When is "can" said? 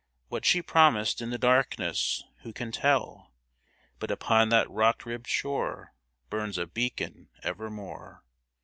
2.53-2.71